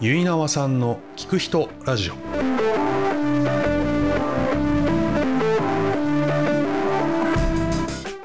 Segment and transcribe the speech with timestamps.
[0.00, 2.14] 結縄さんの聞く人ラジオ。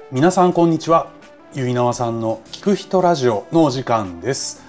[0.10, 1.12] 皆さんこんにちは。
[1.54, 4.64] 結縄さんの聞く人ラジオのお時間です。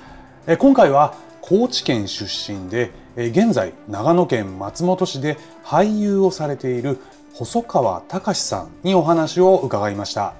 [0.48, 6.98] え今回は高知県出身でえ現在長野県松本市で俳優をされている
[7.34, 10.34] 細川隆さんにお話を伺いました。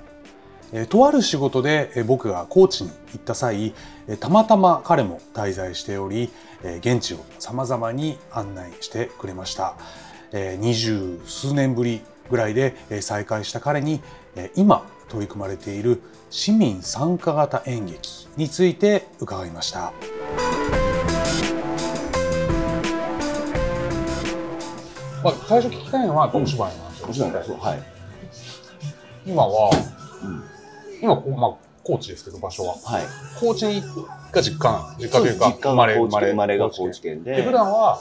[0.89, 3.73] とある仕事でえ僕が高知に行った際
[4.09, 6.31] えたまたま彼も滞在しており
[6.65, 9.77] え現地を様々に案内してくれました
[10.33, 14.01] え二十数年ぶりぐらいでえ再会した彼に
[14.35, 19.93] え今取り組まれている市民参加型演劇について伺いました。
[25.23, 27.83] まあ、最初聞きたいのは、お芝居なんはい。
[29.27, 29.71] 今は、
[30.01, 30.06] うん
[31.01, 32.75] 今まあ、高知ですけど、場所は。
[32.85, 33.03] はい。
[33.39, 33.83] 高知に
[34.33, 37.43] が実家なん実家というか、生まれ、が高知県生まれが高知高知県で、で。
[37.43, 38.01] 普段は、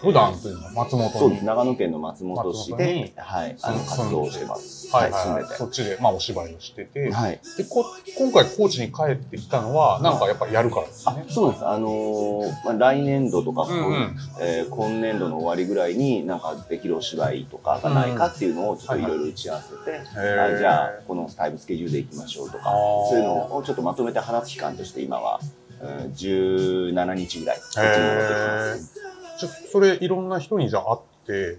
[0.00, 1.10] 普段というのは松本に。
[1.12, 1.44] そうです。
[1.44, 4.94] 長野県の松本市で、はい、あの、活動してます。
[4.94, 5.42] ははいい、はいはい。
[5.42, 7.06] 住んでそっちで、まあ、お芝居をしてて。
[7.06, 7.12] て。
[7.12, 7.40] はい。
[7.56, 7.84] でこ
[8.16, 11.66] 今回高知に帰ってきたのは、なんかやっぱりやるからですあね。、そうです。
[11.66, 25.40] あのーまあ、来年度とか、うんうんえー今年度の終わりぐらいになんかできるお芝居とかがないかっていうのをちょっといろいろ打ち合わせて、ーあじゃあこのタイムスケジュールでいきましょうとかそういうのをちょっとまとめて話す期間として今は、
[25.80, 28.95] うん、17日ぐらいこっちに戻ってきます。
[29.38, 31.58] ちょそれ、いろんな人にじゃあ会っ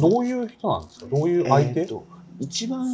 [0.00, 1.06] どどういう人なんですか？
[1.06, 2.04] どういう相手、えーと
[2.40, 2.86] 一番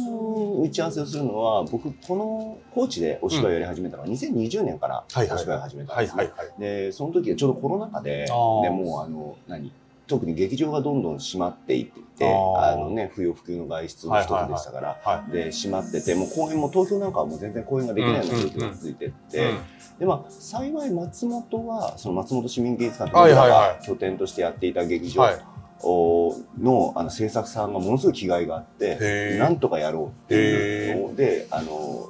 [0.59, 6.31] 打ち合わせをするのは僕この高知でお芝居をやり始めたのは2020年からお芝居を始めたんですね。
[6.57, 9.71] でその時はちょうどコロナ禍ででもうあの何？
[10.07, 19.57] 特に劇場がどんどん閉まっていっててあのね不要不急の外出の一つでしたから、はで閉まっててもう公演も東京なんかはもう全然公演ができないような状況が続いてって、うん。
[19.99, 23.49] でまあ幸い松本はその松本市民芸術館はいはいはい。
[23.49, 25.35] 僕らが拠点としてやっていた劇場はい。
[25.83, 32.09] のあの制作さんがものすごい気概があってなんとかやろうっていうのであの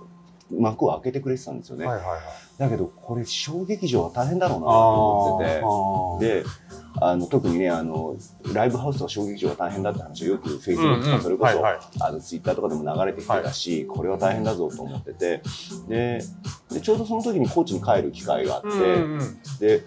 [0.52, 2.20] 幕を開けてくれてたんですよね、はいはいはい。
[2.60, 6.44] だけどこれ小劇場は大変だろうなとあ思ってて。
[6.44, 6.44] ー。
[6.44, 8.16] であの特にねあの
[8.54, 11.66] ライブハウスとか小劇場が大変だって話をよくフェイスブックとかそれこそ、
[12.06, 15.42] あのツイッターとかでも流れてきてたし、これは大変だぞと思ってて。
[15.88, 16.22] で
[16.72, 18.86] でちょうどその時に高知に帰る機会があって、うんう
[19.18, 19.40] んうん。
[19.60, 19.84] で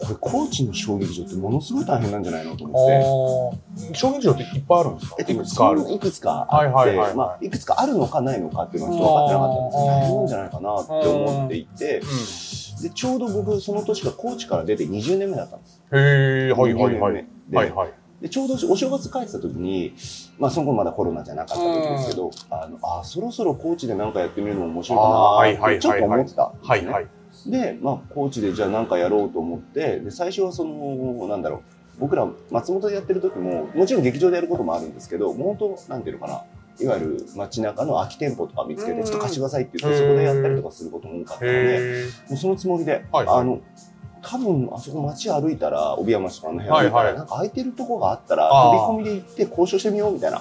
[0.00, 3.94] これ高知の小劇場ってものすごい大変なんじゃないのと思って。
[3.94, 5.16] 小劇場っていっぱいあるんですか？
[5.18, 5.92] えっと、いくつかある？
[5.92, 12.04] いくつかあって、はいはいまあ、いくつかあるのかないのかっていうのはちょっと分かってなかったんですけど、大変なんじゃないかなって思っていて、う
[12.82, 15.82] で、ちょうど僕、その年が高知から出て20年目だったんです。
[15.90, 15.96] ん。
[15.96, 17.12] へえ、はいはいはい。
[17.12, 17.92] 20年目ではいはい。
[18.22, 19.94] でちょうどお正月帰ってた時に、
[20.38, 26.68] まあ、その頃まだコロナじゃなかった時ですけど、あのあそろそろ高知で何かやってみるのも面白いかなはいはいはいってちょっと思ってたんですね。
[26.68, 27.06] はいはい。
[27.46, 31.60] で、まあ、高知でじゃあ何かやろうと思ってで最初はそのなんだろう
[31.98, 36.44] 僕ら松本でやってる時ももちろん劇場でやることもあるんですけど本当なんていうのかな
[36.80, 38.98] いわゆる街中の空き店舗とか見つけうん。
[38.98, 43.26] てちょっと貸してくださいって言ってそこでやったりとかすることも多かったのでへもうそのつもりで、はい。
[43.26, 43.60] はいあの
[44.24, 47.16] 多分あそこ街歩いたら帯山市とかあの辺歩いたら、はいはい。
[47.16, 50.38] なんか空いてるとこがあったら飛び込みで行って交渉してみようみたいな。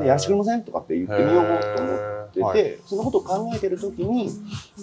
[0.00, 1.44] でやらせてくれませんとかって言ってみよう
[1.76, 2.78] と思ってて、はい。
[2.86, 4.30] そのことを考えてる時に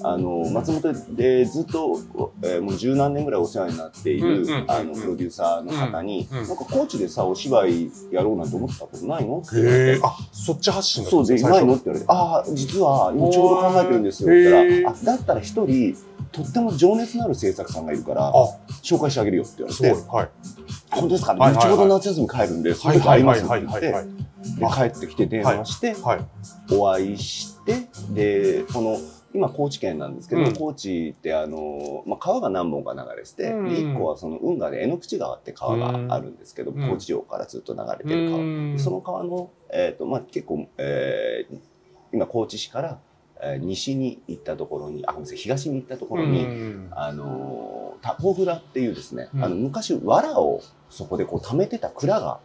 [0.03, 1.99] あの松本でずっと、
[2.43, 9.39] えーもう十何年ぐらいお世話になっている、あのプロデューサーの方に、うんうんなんか高知でさお芝居やろうなんて思ったことないの？
[9.45, 10.01] って言て。。
[10.03, 15.95] あ、そっち発信だったそうで、ないのって言われて、ああ、実は今ちょうど考えてるんですよって言ったら、あ、だったら一人、
[16.31, 18.33] とっても情熱のある制作さんがいるから、あ、
[18.83, 19.77] 紹介してあげるよって言われ。
[19.77, 20.29] て、はい。
[20.91, 21.63] 本当ですか、はいはいはい。
[21.63, 23.91] ちょうど夏休み帰るんで、その時会いますって言って、
[24.59, 26.19] で帰ってきて電話して、はい。
[26.73, 28.97] お会いしてでこの
[29.33, 30.53] 今高知県なんですけど、うん。
[30.53, 33.69] 高知ってあの、まあ、川が何本か流れてて、うん。
[33.69, 36.89] で1個はその運河で榎口川って川があるんですけど、うん。
[36.89, 41.57] 高知城からずっと流れてる川、でその川の、えーとまあ、結構、えー
[42.11, 43.08] 今高知市から、えー
[43.59, 46.87] 西に行ったところにあごめんなさい東に行ったところに、うん。
[46.91, 49.43] あのタコ蔵っていうですね、うん。
[49.43, 52.39] あの昔藁をそこでこう貯めてた蔵が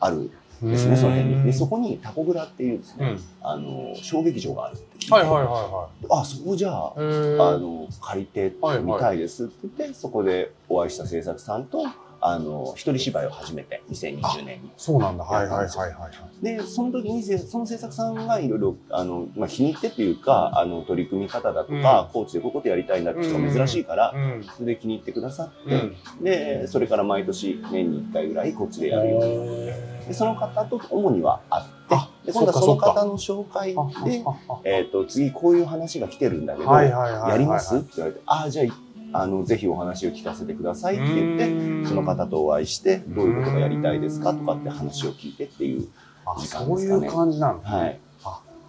[0.00, 0.30] あるん
[0.62, 1.44] ですね、その辺に。
[1.44, 3.20] でそこにタコ蔵っていうですね、うん。
[3.42, 11.84] あの小劇場があるって聞いて、はいはいはあそこじゃああの借りてはいはいみたいですって言って、そこでお会いした制作さんと
[12.28, 14.72] あの一人芝居を始めて2020年に。
[14.76, 15.22] そうなんだ。
[15.22, 16.44] はいはいはいはい。
[16.44, 24.44] でその時にせその制作さんがいろいろあの、まあ、気に入ってっていうかあの取り組み方だとか、コーチでこういうことやりたいんだって人が珍しいから、うん。
[24.56, 26.24] それで気に入ってくださって、うん。
[26.24, 33.74] でそれから毎年年に1回ぐらいこっちでやるようになってでその方と主には会ってあで今度はその方の紹介
[34.04, 34.24] で
[34.64, 37.30] えー、と次こういう話が来てるんだけど、はいはいはいはい。
[37.30, 37.76] やります？
[37.76, 38.66] って言われて、ああ、じゃあ、
[39.20, 45.88] あのぜひお話を聞かせてくださいって言ってその方とお会いしてどういうことがやりたいですかとかって話を聞いてっていう
[46.26, 47.68] あ時間そういうですかね感じなんだ。
[47.68, 48.00] はい。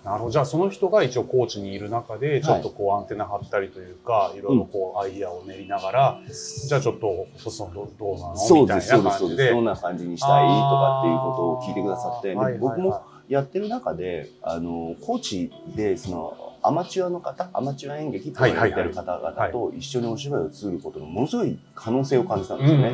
[0.03, 0.31] なるほど。
[0.31, 8.81] じゃあその人が一応コーチにいる中で、ちょっとこうアンテナ張ったりというか、いろいろこうアイディアを練りながら、じゃあちょっと細野どどうなのみたいそうで。
[8.81, 9.35] すそうですそうです。
[9.35, 9.49] な感じで。
[9.51, 22.91] どんな感じにしたいとかっていうことを聞いてくださって僕もやってる中であのコーチでそのアマチュアの方アマチュア演劇って言われてる方々と一緒にお芝居をすることのものすごい可能性を感じたんですよね。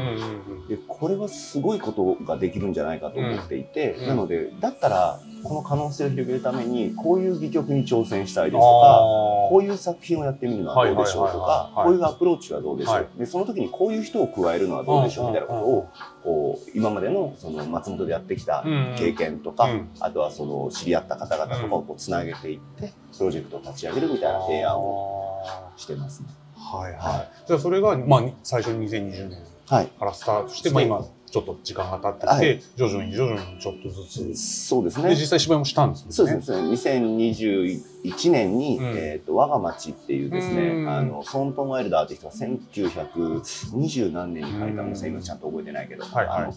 [0.69, 4.07] でこれはすごいことができるんじゃないかと思っていて、うん。
[4.07, 8.99] なのでだったらこの可能性を広げるためにこういう戯曲に挑戦したいですとかあ
[9.49, 11.37] こういう作品をやってみるのはどうでしょうとかはい。
[11.37, 13.07] はいはいはいはいこういうアプローチはどうでしょう、はい。
[13.17, 15.89] でその時にこういう人を加えるのはどうでしょうみたいなことを
[16.23, 19.89] こう今までのその松本でやってきたうん経験とか、うん。
[19.99, 25.43] あとはその知り合った方々とかをこうつなげていってプロジェクトを立ち上げるみたいな提案を
[25.75, 26.29] してますね。
[26.55, 27.01] はいはい。
[27.01, 29.87] はじゃあそれが、まあ、最初に2020年はい。
[29.87, 34.27] からスタートして、そうまあ今、ちょっと時間が経ってきて、はい徐々に徐々にちょっとずつ。
[34.27, 36.11] で、そうですね実際芝居もしたんですね。
[36.11, 36.69] そうですね。
[36.69, 46.53] 2021年に、うんえっ、と、我が町っていうですね、うんあの、ソントン・ワイルダーって人が1920何年に書いたうんものさ、今ちゃんと覚えてないけど、はいはいあの、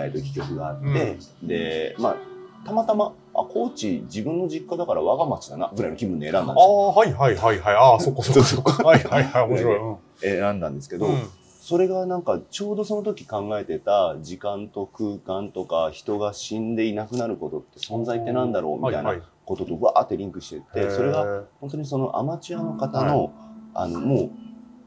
[0.00, 2.16] えっ、と、戯曲があって、で、まあ、
[2.64, 6.70] たまたま、あ、高知自分の実家だから我が町だな、ぐらいの気分で選んだんあですよ。
[6.70, 7.74] あ、はいはいはいはい。
[7.74, 8.84] ああ、そっかそっかそっか。
[8.84, 9.76] はいはいはい、面白い。
[9.76, 11.28] うん選んだんですけど、うん
[11.64, 19.14] それがなんかちょうどその時考えてた時間と空間とか人が死んでいなくなることって存在ってなんだろうみたいな
[19.46, 23.32] こととわーってリンクしていって、それがが、本当にそのアマチュアの方の、
[23.72, 24.30] あのもう、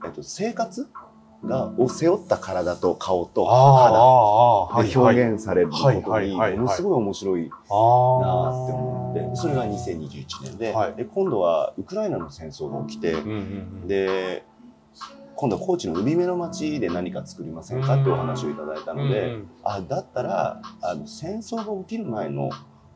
[0.06, 0.88] えっと、生活
[1.44, 10.94] がを背負った体と顔と肌で表現されることにものすごい面白いなって思ってそれが2021年で,、はい。
[10.94, 13.16] で今度はウクライナの戦争が起きて、
[13.88, 14.44] で
[15.38, 22.50] 今度は高知の海辺の町で何か作りませんかってお話をいただいたので、うんあだったらあの戦争が起きる前の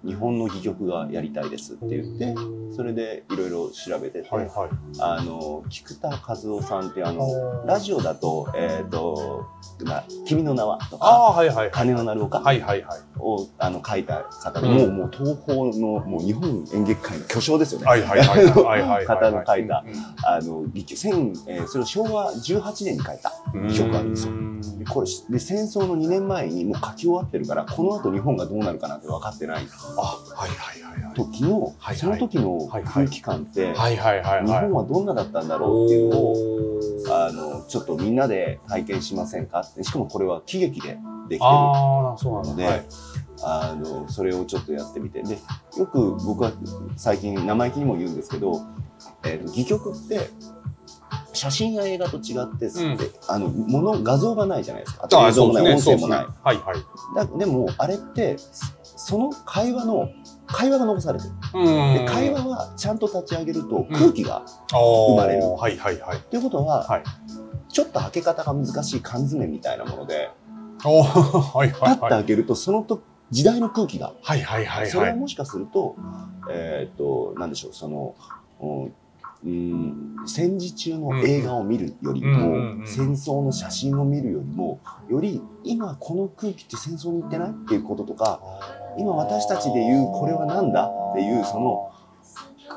[0.05, 2.35] 日本の戯曲がやりたいですって言って、
[2.75, 4.69] それでいろいろ調べてて、はいはい。
[4.99, 7.25] あの菊田和夫さんってあの
[7.63, 9.45] あラジオだと「えー、と
[9.83, 12.99] な君の名は」とかあ、はいはい「鐘の鳴る丘」はいはいはい。
[13.19, 17.85] をあの書いた方で、うんもうもう東宝のもう日本演劇界の巨匠ですよね。
[17.85, 19.05] はいはいはいはいはい。
[19.11, 19.83] 方の書いた
[20.25, 24.33] あの戯曲千えーそれを昭和18年に書いた戯曲があるんですよ。
[24.77, 31.13] でこれで戦争の2年前にもう書き終わってるからこの後日本がどうなるかなんて分かってないあ、はいはいはいはい。
[31.15, 31.95] 時の、はいはい。
[31.95, 34.45] その時の空気感って、はいはいはいはい。
[34.45, 36.35] 日本はどんなだったんだろうっていうのを
[37.09, 39.61] あのちょっとみんなで体験しませんか？
[39.61, 40.97] ってしかもこれは喜劇で
[41.29, 41.45] できてる。
[41.45, 42.49] ああ、そうなんだ。
[42.51, 42.85] ので、はい。
[43.43, 45.23] あのそれをちょっとやってみて。
[45.23, 45.37] で
[45.77, 46.51] よく僕は
[46.95, 48.61] 最近生意気にも言うんですけど、
[49.23, 50.29] えーと戯曲って
[51.33, 52.97] 写真や映画と違って、うん。
[53.27, 55.03] あのもの画像がないじゃないですか。
[55.03, 55.73] ああと映像もない、ね。
[55.73, 56.27] 音声もない、ね。
[56.43, 56.75] はいはい。
[57.15, 58.37] だでもあれって
[59.03, 60.11] その会話の
[60.45, 61.31] 会話が残されてる。
[61.55, 61.65] うん。
[61.65, 63.95] で会話はちゃんと立ち上げるとうん。
[63.95, 65.43] 空気が、生まれる。
[65.43, 66.19] はいはいはい。
[66.29, 67.03] ということは、はい。
[67.67, 70.29] ちょっと開け方が難しい缶詰みたいなもので
[70.83, 72.13] おーはいパッとはい。
[72.13, 72.21] はい。
[72.21, 73.01] 開けるとそのと
[73.31, 74.87] 時代の空気がはいはいはいはい。
[74.91, 75.95] それはもしかすると、
[76.51, 78.15] えっ、と、なんでしょう、その、
[78.59, 78.93] うん
[79.43, 84.79] うん、戦時中の映画を見るよりも、うんうん戦争の写真を見るよりも、
[85.09, 88.39] より今この空気って戦争に行ってないっていうこととか、
[88.97, 91.91] 今私たちで言うこれは何だっていうその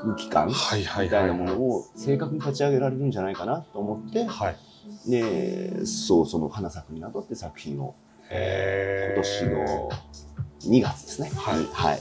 [0.03, 1.79] 空気感はいはいみたいなものを。
[1.79, 4.57] を正確に立ち上げられるんじゃないかなと思って、はい。
[5.11, 7.95] で、そう、その花咲く港って作品を。
[8.31, 9.91] へ今年の
[10.63, 11.59] 2月ですね、はい。
[11.61, 12.01] にはい、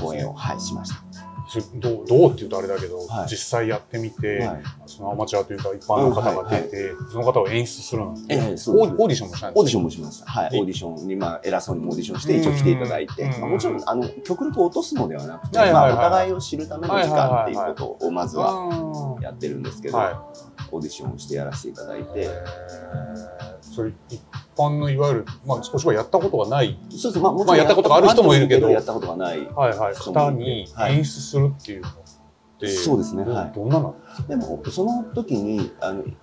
[0.00, 1.27] 公演を、はい、しました。
[1.74, 3.28] どうどうって言うとあれだけど、はい。
[3.28, 4.62] 実際やってみて、はい。
[4.86, 8.70] そのアマチュアというか一般の方が出て、その方を演出するの、ええそうです。
[8.70, 10.30] オーディションもしたんですオーディションもしました。
[10.30, 10.46] はい。
[10.58, 13.40] オーディションに、まあ、偉そうにもオーディションして、一応来ていただいて、うん。
[13.40, 20.30] まあもちろん、あの、極力落とすのではなくて、はいはいはいまあ、お互いを知るための時間っていうことを、まずははやってるんですけど、は
[20.70, 22.04] オーディションをしてやらせていただいい。
[22.04, 23.48] て、えー。
[23.62, 24.20] それ一
[24.58, 27.22] 般のいわゆる、まあ、お芝居やったことがない、そうです。
[27.22, 29.46] まあ、もまあやったことがある人もいるけどやったことがない。
[29.46, 31.92] 方にはい演出するっていうのっ
[32.60, 33.94] て、そうですねどはいどんなの？
[34.28, 36.16] でも、その時に、あの、い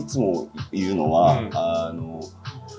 [0.00, 2.20] いつも言うのは、うんあの、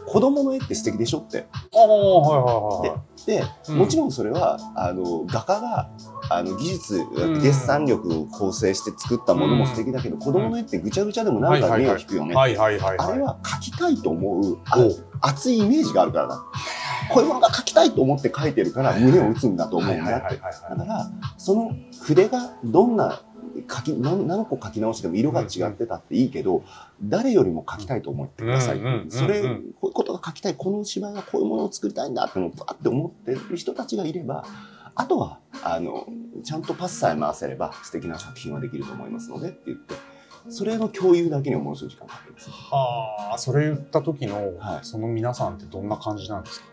[0.07, 1.47] 子供の絵って素敵でしょって。
[1.73, 3.25] ああ、はいはいはいはい。
[3.25, 5.89] で、うんもちろんそれは、あの、画家が、
[6.37, 7.13] あの技術、ん。
[7.41, 12.35] デッサン力を構成して作ったものも素敵だけど、子供の絵ってぐちゃぐちゃでもなんか目を引くよね。
[12.35, 14.57] あれは描きたいと思う
[15.21, 16.43] 熱いイメージがあるからだ。
[17.11, 20.37] こういうものが描きたいと思って描いてるから胸を打つんだと思うんだって。
[20.37, 23.21] だから、その筆がどんな
[23.69, 26.63] 書き何何個書き直しても色が違ってたっていいけど、
[27.03, 30.55] 誰よりも書きたいと思ってください、それこういうことが書きたい。
[30.55, 34.45] この芝居はこういうものを作りたいんだってのをバって思ってる人たちがいれば
[34.95, 36.05] あとはあの
[36.43, 39.95] ちゃんとパスさえ回せれば素敵な作品はできると思いますのでって言って
[40.49, 42.49] それの共有だけにはものすごい時間かかります。
[42.49, 44.79] はあそれ言った時の、はい。
[44.81, 46.65] その皆さんってどんな感じなんですか？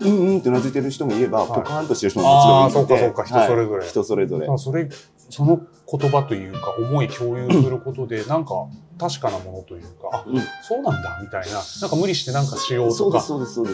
[0.00, 1.48] うんうんってうなずいてる人もいれば、はい。
[1.48, 3.44] ポカーンとしてる人ももちろんいてあーそうかそうか。
[3.44, 3.78] 人それぞれ。
[3.78, 3.88] はい。
[3.88, 4.46] 人それぞれ。
[4.58, 4.88] それ
[5.32, 8.66] その言葉というか思い共有することでなんか
[8.98, 10.38] 確かなものというかあうん。
[10.62, 11.62] そうなんだみたいな。
[11.80, 13.24] なんか無理してなんかしようとか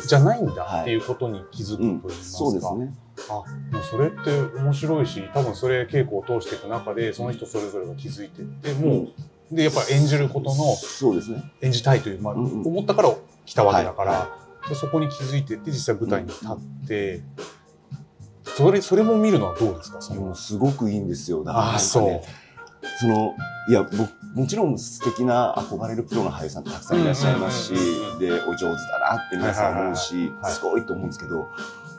[0.07, 2.95] じゃないんだはいっていうことに気づくといいうんますか、そうですね。
[3.29, 3.45] あも
[3.81, 9.09] うそれって面白いし多分それ稽古を通していく中でその人それぞれが気づいていっても
[9.51, 11.43] う、でやっぱ演じることのそうですね。
[11.61, 12.67] 演じたいという、まあうんうん。
[12.67, 13.13] 思ったから
[13.45, 14.39] 来たわけだから、は
[14.69, 17.21] でそこに気づいてって実際舞台に立って、
[18.59, 20.15] それそれも見るのはどうですか？
[20.15, 21.45] もうすごくいいんですよ。
[21.45, 22.21] だからねああそう。
[23.01, 23.37] その
[23.69, 27.75] いや僕もちろん素敵な憧れるプロの俳優さんたくさんいらっしゃいますし、
[28.19, 31.53] でお上手だなって皆さん思うし、すごいと思うんですけど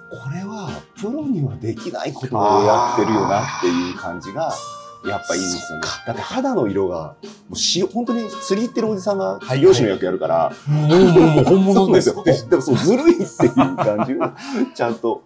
[0.10, 4.54] これはプロにはできないことをやってるよなっていう感じが
[5.06, 5.84] やっぱいいんですよね。
[6.08, 7.16] だって肌の色が
[7.48, 12.24] もうし本当に釣り行ってるおじさんがはい漁師の役やるから、もうもうもう本物でなんですすよ。
[12.26, 14.20] よでもそうずるいっていう感じを
[14.76, 15.22] ちゃんと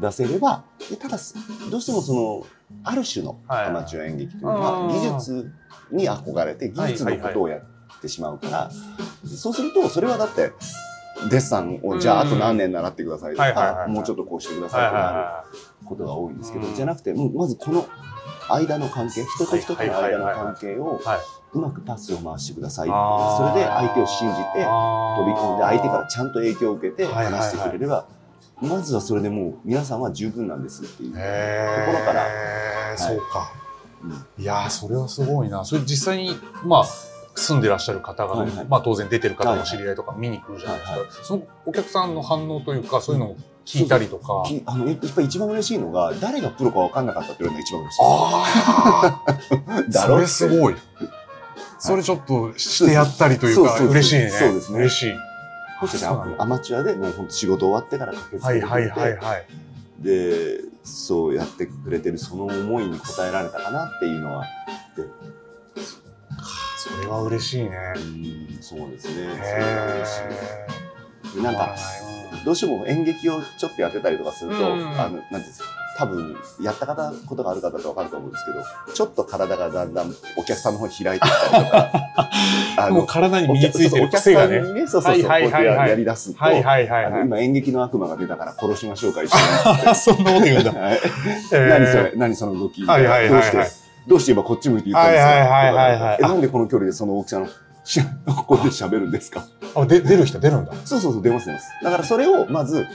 [0.00, 1.18] 出せればでただ
[1.70, 2.46] どうしてもその
[2.84, 3.66] ある種のはい。
[3.66, 4.60] アマチュア演劇というのうん。
[4.60, 5.52] は技術
[5.90, 7.60] に憧れて技術のことをやっ
[8.00, 8.70] てしまうから
[9.24, 10.52] そうするとそれはだって
[11.30, 15.44] デッサンをじゃああと何年習ってくださいとかもうちょっとこうしてくださはいいとなるは
[15.84, 16.74] ことが多いんですけどうん。
[16.74, 17.86] じゃなくてもうまずこの
[18.48, 21.16] 間の関係人と人との間の関係をいはい。
[21.16, 22.88] はいうまくパスを回してください。
[22.88, 27.32] それで相手を信じて飛び込んで相手からちゃんと影響を受けてはいはいはい。
[27.34, 28.06] 話してくれれば
[28.60, 31.14] まずはそれでもう皆さんは十分なんですっていう。
[31.16, 33.52] へところからーそうか、
[34.02, 34.42] うん。
[34.42, 35.64] いやーそれはすごいな。
[35.64, 36.84] それ実際にまあ
[37.34, 38.66] 住んでらっしゃる方が、はいはい。
[38.66, 43.36] まあ当然出てる方の知り合いとか見に来るじゃないですか、はいはそのお客さんの反応というかそういうのを
[43.66, 47.98] 聞いたりとか、きあのやっぱ一番嬉しいのが誰がプロか分かんなかったっていうのが一番嬉しい。
[48.00, 50.76] ああ それすごい。
[51.78, 54.30] それちょっとしてやったりというか嬉しいね。
[54.30, 54.78] そうですね。
[54.78, 55.14] 嬉しい。
[55.80, 59.46] そしてアマチュアでもう本当仕事終わってから駆けつはいけてくれて、はいはいはい
[59.98, 64.44] でそうやってくれてるその思いに応えられたかなっていうのは
[66.76, 67.70] それは嬉しいね。
[67.96, 69.14] うんそうですね。
[69.14, 70.20] それがへ嬉し
[71.36, 71.74] えいなんか
[72.44, 75.00] どうしても演劇をちょっとやってたりとかすると、うん。
[75.00, 75.66] あのなんですか
[75.98, 81.92] 多分やった方ことがある方って分かると思うんですけどちょっと体がだんだんお客さんの方に開いてきたりとか
[82.76, 84.60] あもう体に身についてるお客癖がね。
[84.60, 87.22] さんにねそうそうそう、こうやり出すと、はいはいはいはい。
[87.22, 89.38] 今演劇の悪魔が出たから殺しましょうか一緒
[89.88, 89.94] に。
[89.96, 90.72] そんなこと言うんだ。
[90.78, 91.00] はい。
[91.50, 93.42] 何何それ何その動き、はいはいはいはい。
[93.42, 97.48] どうしてどうして今こっち向いて言ったんですか、はいはいはいなんでこの距離でその大きさの
[97.86, 99.46] しここで喋るんですか？
[99.74, 100.74] あで出る人出るんだ。
[100.84, 101.70] そうそうそう出ます出ます。
[101.82, 102.86] だからそれをまず、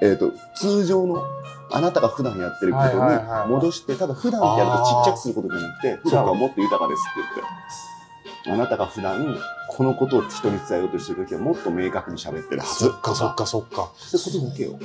[0.00, 1.22] えー、と通常の
[1.70, 9.36] あなたが普段やってることに戻して、ただ普段ってやるとちっちゃくすることじゃなくて普段はもっと豊かですって言ってあなたが普段
[9.68, 12.86] このことを人に伝えようとしてる時はもっと明確に喋ってるはず。
[12.86, 13.92] そっかそっかそっか。
[13.98, 14.78] そういうことだけを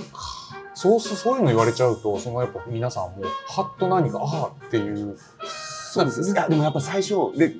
[0.73, 5.17] そうすそういうの言われちゃうとそのやっぱ皆さんもはっと何かああっていう。
[5.39, 6.29] そうです。
[6.29, 7.53] いやでもやっぱ最初で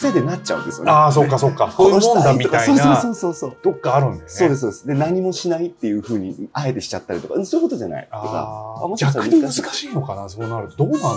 [0.00, 0.90] 癖でなっちゃうんですよね。
[0.90, 1.68] ああそっかそっか。
[1.76, 3.56] こういうもんだみたいそうなそうそうそう。
[3.62, 4.28] どっかあるんだよね。
[4.28, 4.86] そうですそうです。
[4.86, 8.04] で何もしないっていうふうにあえてしちゃったりとかそういうことじゃない。
[8.04, 11.16] とかああもしか難ら難しいのかなそうなるとどうなんだろ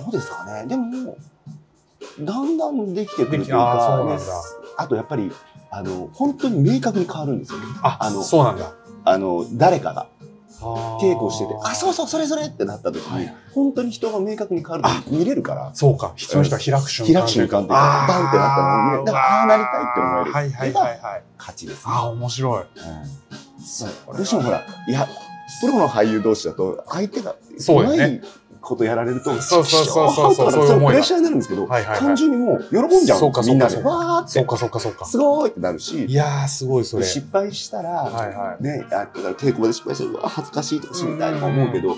[0.00, 0.04] う。
[0.04, 0.66] どうですかね。
[0.66, 1.16] でも
[2.20, 4.24] だんだんできてくるというかそうなんだ。
[4.24, 4.30] ね
[4.76, 5.30] あとやっぱり
[5.70, 7.58] あの本当に明確に変わるんですよ。
[7.60, 8.72] ねああのそうなんだ。
[9.04, 10.06] あの誰かが
[11.00, 13.34] 稽古しててあそううそうそれそれってなった時に、はい。
[13.52, 15.70] 本当に人が明確に変わると見れるから。
[15.74, 16.14] そうか。
[16.16, 21.22] その人は開く瞬間開く瞬間ってバンってなったのを見れるだからああなりたいって思えるはいはいはいはい。
[21.38, 21.82] 勝ちですね。
[21.86, 22.62] ああ面白い。
[22.62, 23.64] うん。
[23.64, 24.16] そう。
[24.16, 25.08] どうしてもほらいや
[25.60, 28.22] プロの俳優同士だと相手がそうだよね
[28.64, 30.66] ことやられるとそうそうそうそうそう。
[30.66, 34.80] そうプレッシャーになるんですけど、単純にもう喜んじゃうみんなでわーってそうかそうか。
[34.80, 37.04] そうかすごーいってなるいしやーすごいそれ。
[37.04, 38.62] 失敗したら、はいはい。
[38.62, 41.94] ね、あ稽古場で失敗してうわ恥ずかしいとか死にたいとか思うけど、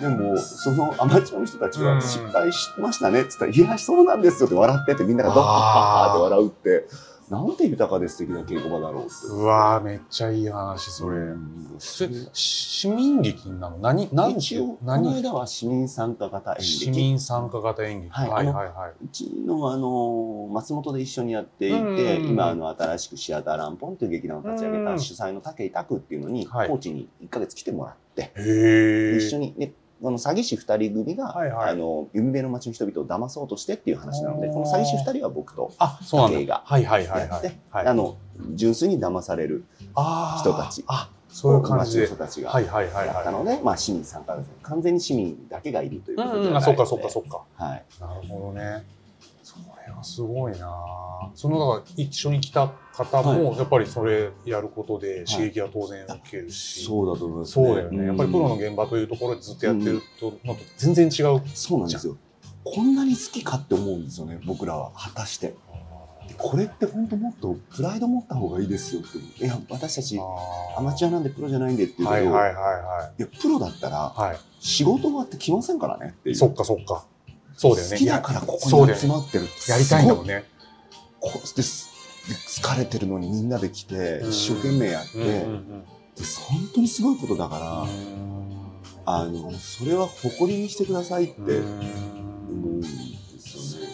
[0.00, 1.86] でもそのアマチュアの人たちうん。
[1.86, 5.62] は失敗しましたねって言ったら「いやそうなんですよ」って笑っててみんながドッハッハッ
[6.08, 6.86] ハって笑うって
[7.30, 9.14] なんて豊かで素敵な稽古場だろうって。
[9.28, 13.78] うわーめっちゃいい話それうんそれ市民劇なの？
[13.78, 16.66] 何何一応この何間は市民参加型演劇。
[16.66, 18.10] 市民参加型演劇。
[18.12, 19.04] はいはいはいはい。
[19.04, 21.78] うちのあの松本で一緒にやっていて、
[22.18, 22.28] うん。
[22.30, 24.84] 今あの新しくシアターランポンという劇団を立ち上げうん。
[24.84, 26.68] た主催の武井拓っていうのに、はい。
[26.68, 31.70] 高知に1ヶ月来てもらって、へえ一緒にねこの詐欺師2人組が、はいはい。
[31.70, 36.36] あの海辺の町の人々を騙そうとしてっていう話なのでこの詐欺師2人は僕とあ、そうなんだ。
[36.36, 37.28] 武井がはいはいはいはい。
[37.28, 38.16] やって。
[38.54, 39.64] 純粋に騙される
[40.40, 40.84] 人たち。
[40.88, 41.98] あ、そういう感じ。
[41.98, 42.24] で町の人。
[42.24, 47.42] たちがはいはいはいはやったので、まあ、市民参加です完全に市民だけがいるということではないあ、そっかそっかそっか。
[47.54, 48.84] はい、なるほどね。
[49.42, 50.70] それはすごいな。
[51.34, 56.84] その、だから一緒に来た方も、やっぱりそれやることで刺激は当然受けるし。
[56.84, 58.06] そうだと思います、そうだよね。
[58.06, 61.42] やっぱりプロのうん現場というところでずっとやってると、のと全然違う。
[61.54, 62.16] そうなんですよ
[62.64, 65.54] こんなに好きかって思うんですよね僕らは果たして
[66.38, 69.04] これって本当もっとプライド持った方がいいですよっ
[69.38, 70.18] ていや私たち
[70.76, 74.20] アマチュアなんでプロじゃないんでって言うけど、はいはいはいはいやプロだったらい。
[74.20, 74.38] はい。
[74.58, 77.06] 仕事終わってきませんからねっていうそっかそっか。
[77.54, 77.92] そうだよね。
[77.92, 78.96] 好きだからここに。
[78.96, 80.44] 集まってるやりたいんだもんね。
[81.20, 81.62] こですで
[82.32, 85.44] 疲れてるのにみんなで来てうん一生懸命やって、で
[86.48, 88.44] 本当にすごいことだから、うん。
[89.06, 91.80] あのそれは誇りにしてくださいってうん
[92.48, 93.88] 思うんですよね。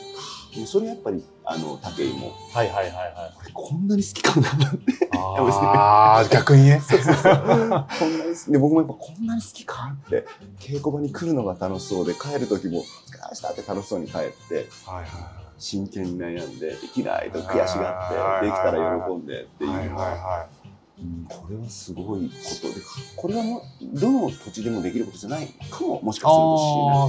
[0.54, 3.36] でそれやっぱりあの武井もはいはいはいはい。
[3.36, 6.80] これこんなに好きかなってああ、逆にね。
[6.88, 10.26] こんなにで僕もやっぱこんなに好きかって
[10.60, 19.70] 稽古場に来るのが楽しそうで帰る時も「お疲れした」って楽しそうに帰ってはいはい真剣に悩んでできないと悔しがはいってできたら喜んでっていう。
[19.70, 20.48] はいのは
[21.30, 22.74] これはすごいことで
[23.16, 26.40] これはもうどの土地でもできることじゃないかももしかする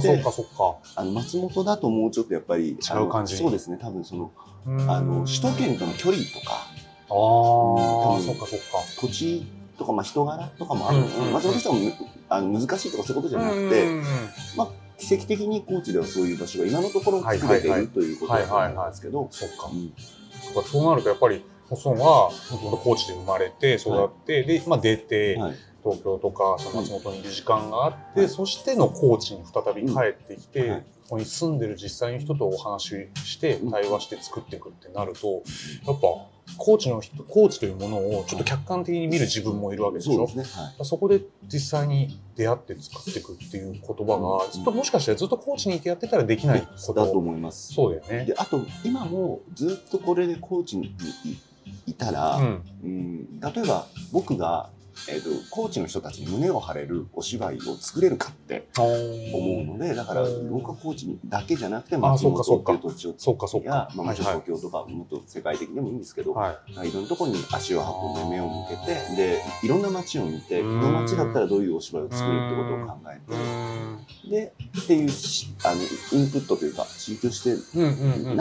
[0.00, 0.76] しれなくてかそっか。
[0.96, 4.32] あの松本だともうちょっとやっぱり違う感じそうですね多分その
[4.66, 4.90] うん。
[4.90, 6.66] あの首都圏との距離とか。
[7.10, 8.66] ああ、うんそっかそっか。
[8.98, 11.32] 土地とか、まあ、人柄とかもある、うんうんうん。
[11.34, 11.92] 松本としてはむ
[12.30, 13.86] あの難しいとかそういうことじゃなくて、
[14.56, 14.68] まあ、
[15.02, 17.78] 奇跡的に高知ではそういう場所が今のところ作れていはい。
[17.78, 19.70] はいはいるということだと思うんですけど、そっか。
[19.72, 19.74] う。
[19.74, 19.92] ん。
[20.54, 25.56] そっかそうなるとやっぱり細野はもともと高知で生まれて育って、で、まあ、出て、はい。
[25.82, 28.28] 東京とかその松本にいる時間があって、はい。
[28.28, 33.70] そしての高知に再び帰ってきて、ここに住んでる実際の人とお話ししてうん。
[33.70, 35.42] 対話して作っていくってなると、
[35.86, 36.08] やっぱ
[36.56, 40.84] 高知の人高知というものをちょっと客観的に見る自分もいるわけでしょ、そうですね、はい。
[40.86, 47.74] そこで実際に出会って作っていくっていう言葉がずっともしかしてずっと高知にいてやってたらできないこだとと思います。
[47.74, 48.24] そうだよね。
[48.24, 51.36] であと今もずっとこれで高知にい
[51.88, 52.62] いたら、うん。
[52.84, 54.70] うん例えば僕が、
[55.08, 60.50] えー、と高知の人たちに胸を張れるお芝居を作れるかって思うのでだからうん。
[60.50, 62.72] 僕は高知だけじゃなくてあ松そうかそうか。
[62.72, 63.88] 本っていう土地をそうかそか。
[63.94, 66.88] まあ、東京とかもっと世界的でもいいんですけど、はい。
[66.88, 70.80] いろんなところに足を運んで目を向けてでいろんな街を見てこうん。
[70.80, 74.30] の街だったらどういうお芝居を作るってことを考えうん。
[74.30, 74.52] てで
[74.82, 75.80] っていうしあの
[76.18, 78.36] インプットというか追求してうんうんうん。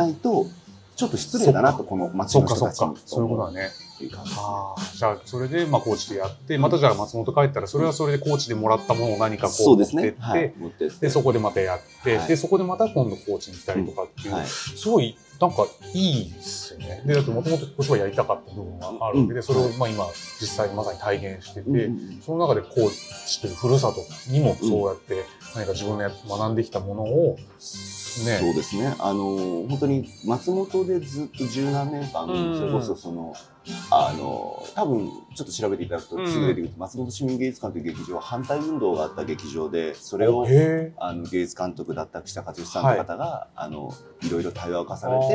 [0.95, 2.97] ちょっと失礼だなとこの街そっの人たちに。
[3.05, 3.69] そういうことだね。
[3.95, 4.45] っていう感じですね。
[4.47, 10.15] ああ、じゃあそれでまあ高知でやって、またじゃあ松本帰ったらそれはそれで高知でもらったものを何かこそうう持ってって、ですね。
[10.19, 10.53] はい。
[10.57, 14.45] 持ってってでそこでまたやって、はいでそこでまた今度高知に来たりとかっていう、はい。
[14.45, 17.03] すごいなんかいいですよね。
[17.05, 20.05] でだってもともとお芝居やりたかった部分があるわけで、うんそれをまあ今
[20.39, 22.89] 実際にまさに体現してて、うんうんうんその中で高
[23.25, 25.25] 知というふるさとにもそうやって
[25.55, 27.37] 何か自分のや学んできたものを、
[28.19, 28.37] ね。
[28.37, 28.93] そうですね。
[28.99, 32.57] あの本当に松本でずっと十何年間、うん。
[32.57, 33.33] それこそその
[33.91, 43.93] あの多分ちょっと調べていただくとすぐ出てくる、松本市民芸術館という劇場は反対運動があった劇場でそれをへあの芸術監督だった岸田和義さんという方が、い、あの
[44.23, 45.27] いろいろ対話を重ね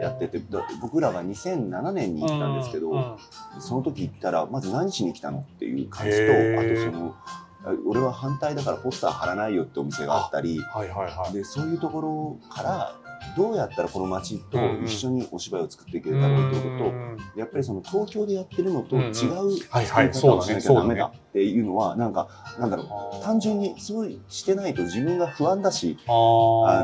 [0.00, 2.98] てやっててだって僕らが2007年に行ったんですけど、うん。
[2.98, 3.16] うん。
[3.60, 7.45] その時行ったらまず何しに来たのっていう感じとあとそのあ
[7.86, 11.32] 俺は反対だからポスター貼らないよってお店があったりはいはいはい。
[11.32, 12.96] でそういうところから
[13.36, 26.10] どうやったらこの街とうんうん一緒にお芝居を作っていけるだろうということと、やっぱりその東京でやってるのと違う作り方をしなきゃダメだっていうのはなんかなんだろう単純にそうしてないと自分が不安だしあ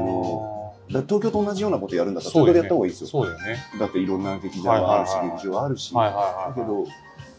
[0.01, 3.09] のだ東京と同じようなことやるんだったら東京でやった方がいいですよ。
[3.09, 3.59] そうだよね。
[3.79, 5.95] だっていろんな劇場があるし、劇場あるし。
[5.95, 6.85] だけど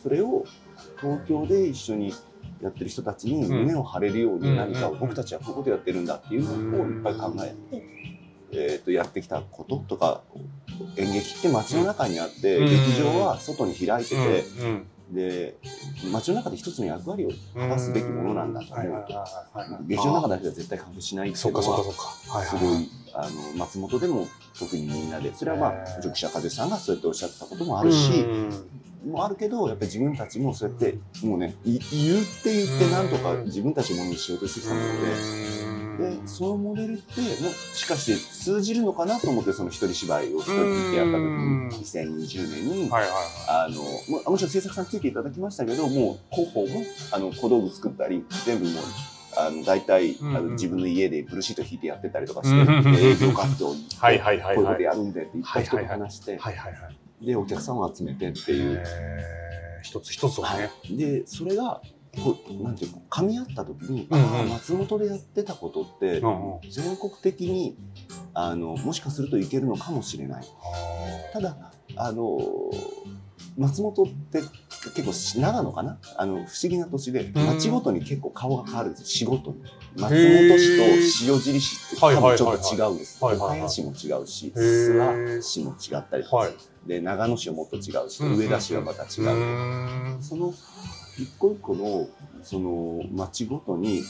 [0.02, 0.46] それを
[1.00, 2.14] 東京で一緒に
[2.63, 7.84] やってる人たちに胸を張れるように何かを僕たちはこういうことやってるんだっていうのをいっぱい考えて、
[8.52, 10.21] えー、とやってきたこととか
[10.97, 12.65] 演劇って街の中にあって、うん。
[12.65, 14.43] 劇場は外に開いてて、
[15.13, 15.58] で
[16.12, 19.06] 街の中で一つの役割を果たすべきものなんだと思う。
[19.08, 19.26] と。
[19.88, 21.30] 劇場の中だけでは絶対完結しない。
[21.30, 25.34] っていそうっのはすごいあの松本でも特にみんなで。
[25.34, 25.95] それはまあへー。
[25.95, 29.12] もちろん記者風さんがそうやっておっしゃってたこともあるし、うん。
[29.12, 35.62] もあるけどやっぱり自分たちもそうやってもうねい言って言ってなんとか自分たちのものにしようとしてきたもので。
[35.98, 41.70] でそのモデルってもしかして通じるのかなと思ってその一人芝居を一人でやった時うん。
[41.70, 43.82] に2020年に、はいはいはあの
[44.18, 48.84] ももちろん制作さんついていただきましたけどもう広報もあの小道具作ったり全部もう
[49.36, 50.38] あの大体、うんうん。
[50.38, 54.56] あの自分の家でブルーシート引いてやってたりとかして、うん営業活動に行って、はいはいはいはい。
[54.56, 56.90] こういうことやるんでっていっぱい人と話して、はいはいは
[57.22, 57.26] い。
[57.26, 58.84] でお客さんを集めてっていう。
[58.86, 59.84] えー。
[59.84, 60.70] 一つ一つをね。
[60.90, 61.82] でそれが
[62.21, 64.26] こうなんていうの噛み合った時に、うんうん。
[64.26, 66.60] ああ松本でやってたことって、うんうん。
[66.69, 67.78] 全国的に
[68.34, 70.43] あのもしかするといけるのかもしれない。
[71.32, 72.39] ただあの
[73.58, 74.41] 松本って
[74.95, 75.97] 結構し長野かな？
[76.17, 77.45] あの不思議な土地でうん。
[77.47, 79.08] 町ごとに結構顔が変わるんですよ。
[79.08, 79.63] 仕事に。
[79.95, 83.17] 松本市と塩尻市って多分ちょっと違うんです。
[83.21, 86.54] 岡谷市も違うし諏訪市も違ったりとか、はい。
[86.88, 89.10] で長野市はもっと違うし、上田市はまた違う、
[90.21, 90.54] その
[91.17, 92.08] 一個一個の
[92.43, 94.02] その町ごとに、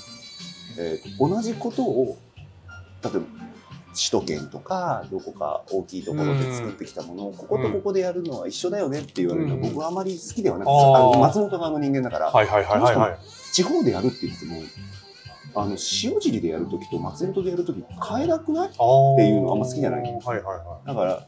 [0.79, 2.17] えー同じことを
[3.03, 3.19] 例えば
[3.95, 9.69] 首都圏とかどこか大きいところで作ってきたものをこことここでやるのは一緒だよねって言われるのはうん。
[9.69, 10.95] 僕はあまり好きではなくて、あー。
[10.95, 13.17] あの松本側の人間だから、はいはいはいはいはい。
[13.53, 14.61] 地方でやるって言っても
[15.55, 15.77] あの塩
[16.19, 18.69] 尻でやるときと松本でやるとき変えなくない？
[18.69, 20.01] っていいうのあんま好きじゃない。
[20.01, 21.27] はいはいはだから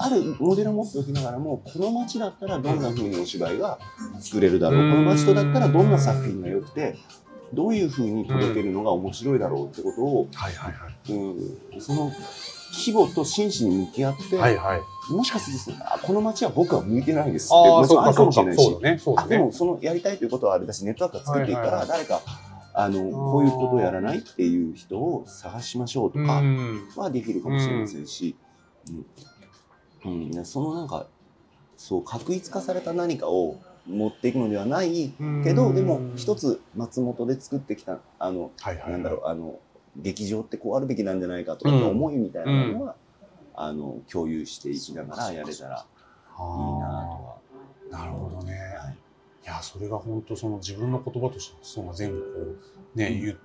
[0.00, 3.78] あるモデルを持っておきながらもこの街だったらどんな風にお芝居が
[4.20, 6.96] 作れるだろう、うんこの街とだったらどんな作品が良くて
[7.52, 10.28] どういう風に届けるのが面白いだろうってことを、
[11.80, 12.12] その
[12.72, 15.12] 規模と真摯に向き合って、はいはい。
[15.12, 18.24] もしかするとあこの街は僕は向いてないですってもちろんあるか。
[18.24, 18.96] もしれないしね。
[18.96, 19.00] ね。
[19.16, 22.20] あでもそのやりたいということはあれだしネットワークが作っていったら、誰か
[22.74, 28.36] あのこういうことをやらないっていう人を探しましょうとかうんはできるかもしれませんし、
[28.90, 29.06] うんうん
[30.04, 31.06] でそのなんか
[31.76, 35.12] そう確一化された何かを持っていくのではない
[35.44, 38.92] けどでも一つ松本で作ってきたあのはいはい。
[38.92, 39.58] なんだろうあの
[39.96, 42.94] 劇場ってこうあるべきなんじゃないかとかの思いみたいなのは、
[43.54, 45.86] あの共有していきながらやれたらいいな
[46.30, 47.38] とは。
[47.90, 48.54] なるほどね。
[49.44, 49.46] い。
[49.48, 52.60] や、それが本当その自分の言葉としてその全部こ
[52.94, 53.20] うね、うん。
[53.22, 53.36] 言っ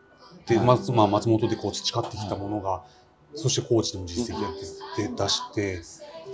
[0.46, 0.66] て、はい。
[0.68, 2.84] まずまあ松本でこう培ってきたものが、
[3.34, 4.54] そして高知でも実績やっ
[4.96, 5.82] てで出して、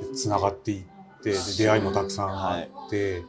[0.09, 0.83] で繋がっていっ
[1.23, 3.25] て、で出会いもたくさんあって、だ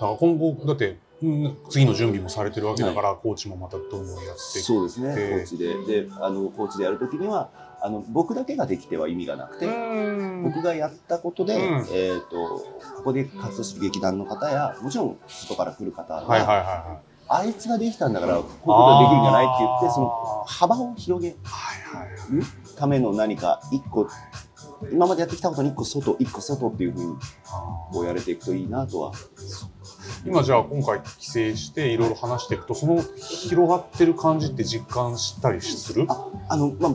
[0.00, 0.88] から今後だって、
[1.22, 6.04] うん次の準備もされてるわけだから、高知もまたどんどんやってそうですねで高知で。
[6.04, 10.42] であの高知でやるときにはあの僕だけができては意味がなくて、うん。
[10.44, 11.62] 僕がやったことで、うん。
[11.92, 12.64] えー、と
[12.96, 17.12] ここで活動してる劇団の方やもちろん外から来る方が、はいはいはいはい。
[17.28, 22.76] あいつができたんだからこういうことができるんじゃないって言ってその幅を広げるはいはい。
[22.76, 24.08] ための何か一個
[24.90, 27.16] 今までやってきたことに一個外一個外っていうふうに
[27.92, 29.12] こうやれていくといいなとは。
[30.24, 36.06] 今じゃあ今回帰省していろいろ話していくとその広がってる感じって実感したりする？
[36.08, 36.92] ああの、まあ、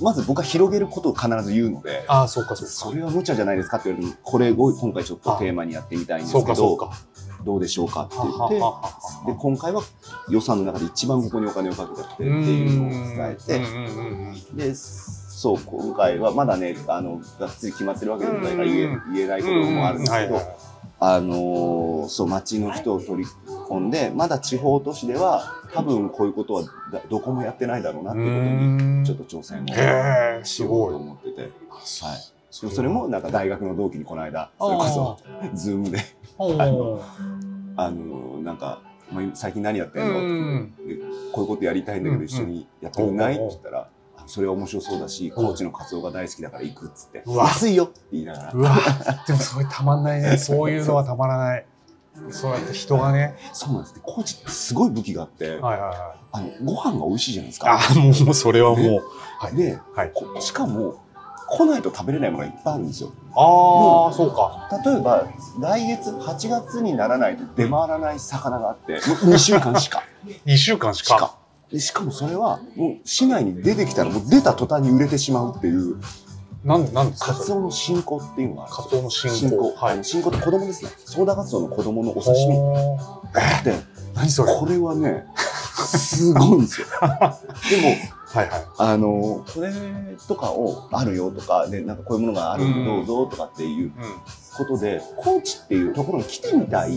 [0.00, 2.72] まず僕は広げることを必ず言うのでああそうかそうか。
[2.72, 6.92] それは無茶じゃないですかって言われてもこれを今回ちょっとテーマにやってみたいんですそうけどかそうか。
[7.44, 9.82] どうでしょうかっては言ってで今回は
[10.30, 14.74] 予算の中で一番ここにお金をかけたってっていうのを伝えてで
[15.44, 20.40] そう今回はまだねあのがっつり決まってるわけでもないから言えうん言えないこともあるんですけど
[21.00, 23.30] あのーそう町の人を取り
[23.68, 29.64] 込んでまだ地方都市では多分こういうことはだどこもやってないだろうなっていうことにちょっと挑戦
[30.40, 31.50] をしようと思ってて、はい、
[32.50, 35.18] そそれもなんか大学の同期にこの間それこそ
[35.52, 35.98] ズームで。
[36.40, 37.02] あの
[37.76, 38.80] あのーなんか、
[39.12, 40.60] まあ、最近何やってんの？
[40.60, 40.94] って
[41.32, 43.34] こういうことやりたいんだけど一緒にやってくんない？
[43.34, 43.83] って言ったら、あ
[44.26, 47.46] それは面白そうだし、高知のカツオが大好きだから行くっつって、うわ。
[47.46, 47.84] 安いよ。
[47.84, 48.76] って言いながら、うわ。
[49.26, 50.36] でもそれたまんないね。
[50.38, 51.66] そういうのはたまらない。
[52.30, 53.36] そうやって人がね。
[53.52, 53.94] そうなんです。
[53.94, 54.00] ね。
[54.04, 55.98] 高知ってすごい武器があって、はいはいはい。
[56.32, 57.72] あのご飯が美味しいじゃないですか。
[57.72, 59.02] ああもうそれはもう。
[59.38, 59.56] はい。
[59.56, 60.12] で、はい。
[60.14, 60.96] こしかも
[61.48, 63.12] 来ないと食べれないものがいっぱいあるんですよ。
[63.36, 64.68] ああそうか。
[64.84, 65.26] 例えば
[65.60, 70.04] 来月8月にならないと出回らない魚があって、2週間しか。
[70.46, 71.36] 2週間しか。
[71.74, 75.96] でしかもそれはもう市内に出てきたらもう出た途端に売れてしまうっていう。
[76.62, 77.34] なんなんですか？
[77.34, 78.84] カツオの新子っていうのがあるんですよ。
[78.84, 80.04] カツオの新新子、子はい。
[80.04, 80.90] 新子って子供ですね。
[81.04, 82.56] ソーダカツオの子供のお刺身。
[82.56, 83.64] おー。
[83.64, 83.74] で、
[84.14, 84.54] 何それ？
[84.54, 85.26] これはね、
[85.74, 86.86] すごいんですよ。
[86.90, 87.18] でも、
[88.34, 88.66] はいはい。
[88.78, 89.72] あの、これ
[90.26, 92.74] とかをあるよとか、で、なんかこういうものがあるん。
[92.74, 93.92] でどうぞとかっていううん。
[94.56, 96.92] ことで、高知っていうところに来てみたい、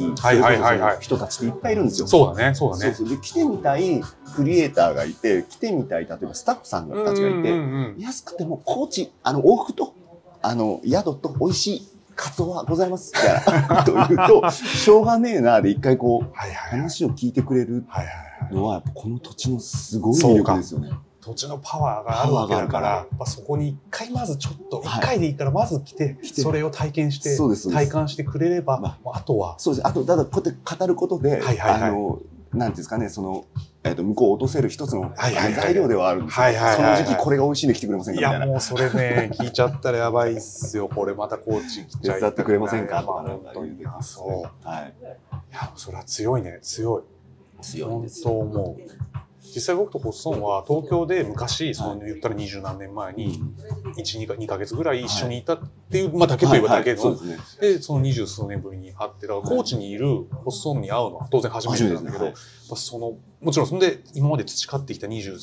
[1.00, 2.08] 人たちっていっぱいいるんですよ。
[2.08, 2.94] そうだねそうだね。
[2.94, 3.18] そうそう。
[3.18, 4.02] で来てみたい
[4.36, 9.94] クリエイターがいて、来てみたい、例えばスタッフさんたちがいて、安くても高知、あの、往復と、
[10.42, 17.86] あの、宿と美味しいカツオはございます、みたいな ことを言うと、しょうがねえな、で一回こう、話を聞いてくれる
[18.52, 20.92] のは、やっぱこの土地のすごい魅力ですよね。
[21.28, 23.10] 土地のパワーがあるわけだからパワーがあるから。
[23.10, 27.38] やっぱそこに一回まずちょっと一はい回でいいからまず来てそれを体験して
[27.72, 29.60] 体感してくれればまもうあとは。
[29.60, 29.88] そうです。
[29.88, 31.84] あと、ただこうやって語ることで、はいはいはい。
[31.84, 32.20] あの、
[32.54, 33.46] なんていうんですかね、その、
[33.84, 36.84] えっと向こうを落とせる一つの材料ではあるんですよ、はいはいはい。
[36.84, 38.46] はいその時期これが美味しいんで来てくれませんいかみたいな。
[38.46, 40.90] やもうそれね聞いちゃったらやばいっすよ。
[40.90, 43.02] これまた高知来ちゃい手伝ってくれませんか？
[43.02, 43.50] とかまあなうて
[44.02, 44.94] そうはい。
[45.02, 45.04] い
[45.54, 46.42] やそれは強い。
[46.42, 47.04] ね強い
[47.58, 49.07] 本強いです当思う
[49.56, 53.42] 実際僕とホッソンは東京で昔その言ったら二十何年前に
[53.98, 55.60] 12か2ヶ月ぐらい一緒にいたっ
[55.92, 57.38] ていう、まあだけといえばだけの、ですね。
[57.62, 62.34] でその二十数年ぶりに会ってだから高知にいるホッソンに会うのは当然初めてなんだけど、
[62.76, 65.38] そのもちろんそんで今まで培ってきた二十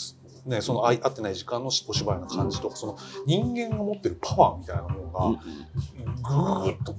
[0.46, 5.38] ね、その会ってない時間のお芝居の感じとかその人間が持ってるパワーみたいなものが、うん
[6.22, 6.98] ぐーっとこ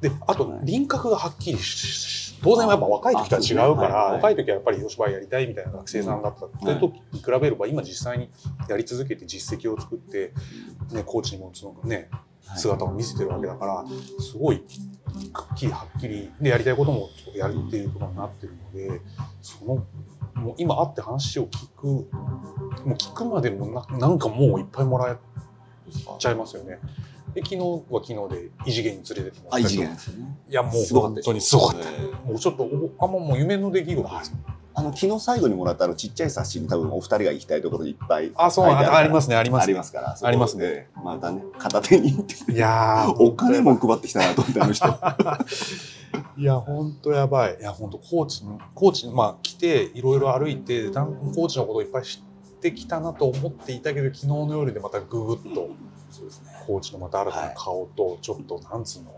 [0.00, 6.80] うであと輪郭がはっきりし当然やっぱ若い時とは違うから、あはいはい若い時はやっぱりお芝居やりたいみたいな学生さんだったってはい。
[6.80, 8.30] 時に比べれば今実際に
[8.68, 10.32] やり続けて実績を作って、
[10.92, 12.10] ね、コーチにもそのね
[12.56, 13.84] 姿を見せてるわけだから
[14.20, 19.00] すごいくっきりはっきりでやりたいこともやるっていうことになってるので
[19.42, 19.86] その
[20.34, 22.04] もう今会って話を聞くも
[22.86, 25.16] う聞くまでもななんかもういっぱいもらえ
[26.18, 26.78] ちゃいますよね。
[27.34, 27.58] で昨日
[27.90, 29.88] は昨日で異次元に連れてってもらったりとか。
[29.88, 30.38] 元ですよね。
[30.48, 31.88] いやもう本当にすごかった。
[31.88, 34.34] えーもうちょっとおあんまもう夢の出来事です。
[34.74, 39.72] あの昨日最後にもらったあのちっちゃい冊子に多分お二人が行きたいところいっぱいあ、そうあありますすねありますね。
[39.72, 40.16] ありますから。
[40.22, 40.68] ありますね。
[40.68, 42.16] ねまたね片手にい
[42.56, 44.86] やー お金も配ってきたなと思ってあの人。
[46.38, 47.56] いや本当やばい。
[47.60, 50.90] いや本当高知に高知にまあ来ていろいろ歩いて
[51.34, 52.22] 高知のことをいっぱい知
[52.56, 55.70] ってきたなと思っていたけど昨日の夜でまたググッと
[56.18, 56.48] そうですね。
[56.66, 59.14] 高知のまた新たな顔とちょっとなんつうの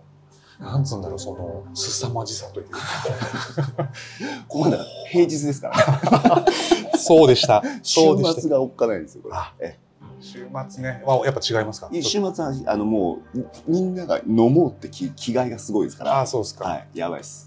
[0.61, 2.79] なんつうんだろうその凄まじさというか。
[4.47, 4.79] ここまで
[5.11, 7.63] 平日ですから、 ね、そうでした。
[7.83, 8.41] 週そうでした。
[8.43, 9.79] 末がおっかないんですよこれ。
[10.21, 11.03] 週末ね。
[11.07, 11.89] あやっぱ違いますか？
[11.91, 16.21] い週末はあのもうみんなが飲もうって気気概がすごいですから。
[16.21, 16.89] あそうですか、はい。
[16.95, 17.47] やばいです。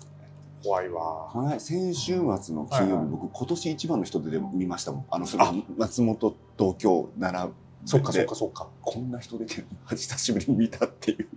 [0.63, 1.29] 怖いわ。
[1.31, 3.05] この間先週末の金曜はいはい。
[3.05, 5.05] 日僕今年一番の人で見ましたもん。
[5.11, 5.51] あのそあ。
[5.51, 7.53] の松本東京奈良
[7.85, 8.67] そっかそっでかそっか。
[8.81, 11.27] こんな人出てるの久しぶりに見たっていう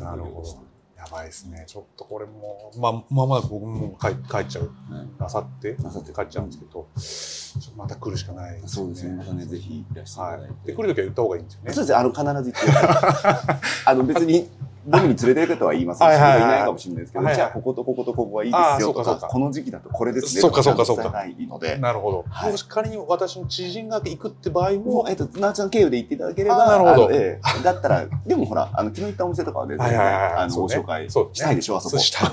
[0.00, 0.70] なるほど。
[0.96, 1.64] やばいですね。
[1.66, 4.70] ちょっとこれもまあまあまあ僕も帰帰っちゃう。
[4.92, 5.06] はい。
[5.18, 9.16] あさってあさって帰っちゃうんですけど、また来るしかないそうですね。
[9.16, 10.20] またねぜひいらして
[10.64, 11.72] いで来るときは言った方がいいんですよね。
[11.72, 11.98] そうですね。
[11.98, 14.48] あの必ず言って あの別に
[14.86, 16.08] 飲みに連れて行くとは言いません。
[16.08, 16.42] し、はいはいはい。
[16.42, 17.36] いないかもしれないですけど、はいはい。
[17.36, 21.04] じゃあこことこことここはいいですよとかこの時期だとこれですねそうかそうかそうか。
[21.04, 21.76] と伝えたいので。
[21.76, 22.52] なるほど、はい。
[22.52, 27.12] もし仮に私の知人が行くって場合もえっと、なーちゃん経由で行っていただければ、なるほど。
[27.12, 27.62] ええ。
[27.62, 31.90] だったら、でもほら、あの、昨日行ったお店とかはね、はいはいはいあの、ご紹介したいでしょ、あそこ。
[31.90, 32.26] そうした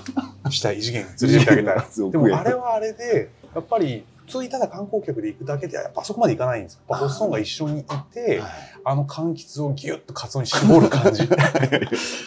[0.47, 0.51] い。
[0.51, 0.79] したい。
[0.79, 1.05] 異次元。
[1.21, 2.07] に 連れてってあげたい。
[2.07, 6.81] いでもあれはあれでやっぱり普通にただ観光客で行くだけではやっぱあそこまで行かないんですよ。
[6.89, 8.41] やっぱホッソンが一緒にいて
[8.83, 11.23] あの柑橘をギュッとカツオに絞る感じ。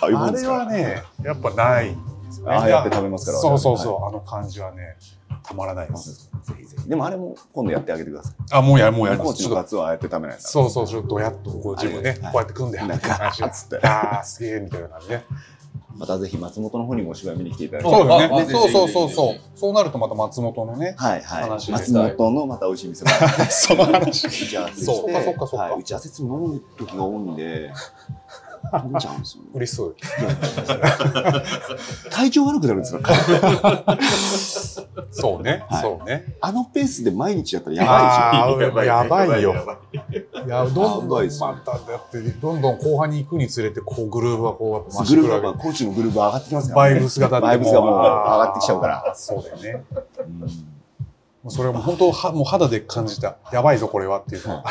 [0.00, 1.94] あれはねやっぱないん
[2.26, 2.54] ですよね。
[2.54, 4.96] ああやって食べますからそうそうそう、はあの感じはね
[5.42, 6.30] たまらないです。
[6.42, 6.88] ぜひぜひ。
[6.88, 8.34] でもあれも今度やってあげてください。
[8.50, 12.20] あもうやもうやります高知のカツはやって食べないそうそうちょっとどやっとこう自分ねはい。
[12.20, 13.86] こうやって組んで なんか、つって。
[13.86, 15.24] ああすげえみたいな感じね
[16.00, 18.00] またぜひ松本の方にもお芝居見に来ていただきたい。
[18.00, 18.46] そうね。
[18.50, 19.10] そうそうそう。
[19.10, 19.40] そう。
[19.54, 21.50] そうなるとまた松本のねはいはい。
[21.50, 23.44] 松本のまた美味しい店もある。
[23.52, 24.26] その話。
[24.26, 24.84] 打ち合わせして。
[24.86, 25.64] そうかそうかそうか。
[25.66, 25.80] はい。
[25.80, 27.70] 打ち合わせいつも飲む時が多いんで、
[28.84, 29.48] 飲んじゃうんですよね。
[29.54, 29.94] 嬉しそう。
[32.10, 33.00] 体調悪くなるんですよ。
[35.10, 35.64] そうね。
[35.68, 35.82] はい。
[35.82, 36.36] そうね。
[36.40, 38.18] あのペースで毎日やったらやばいでしょ。
[38.20, 39.54] あーやばいよ。
[40.46, 41.22] いやどんやどんま
[41.64, 45.58] ただってどんどん後半に行くにつれてこうグルーヴはこうやっぱ増しグループてくるわけ。
[45.58, 49.12] はコーチのグループ上がってきますから、バイブスがバイブスがもう上がってきちゃうから。
[49.14, 49.84] そうだよね。
[50.18, 50.69] うん
[51.42, 53.36] もうそれも本当はもう肌で感じた。
[53.52, 54.46] やばいぞこれはっていう。
[54.48, 54.64] のは